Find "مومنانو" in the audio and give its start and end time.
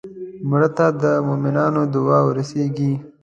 1.27-1.81